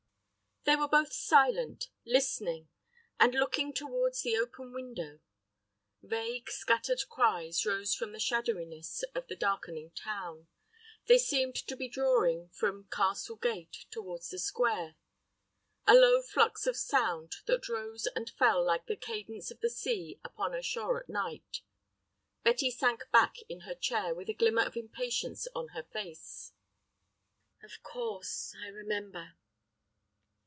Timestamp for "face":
25.83-26.53